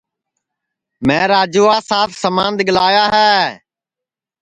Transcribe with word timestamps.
میں 1.05 1.23
راجوا 1.31 1.75
سات 1.89 2.09
سمان 2.21 2.51
دؔیگلایا 2.57 3.05
ہے 3.15 3.33